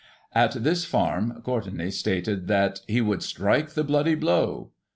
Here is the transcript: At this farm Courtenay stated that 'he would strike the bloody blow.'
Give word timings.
At 0.33 0.53
this 0.63 0.83
farm 0.83 1.43
Courtenay 1.45 1.91
stated 1.91 2.47
that 2.47 2.79
'he 2.87 3.01
would 3.01 3.21
strike 3.21 3.75
the 3.75 3.83
bloody 3.83 4.15
blow.' 4.15 4.71